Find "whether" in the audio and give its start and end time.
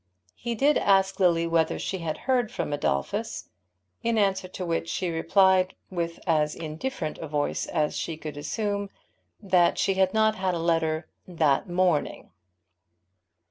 1.45-1.77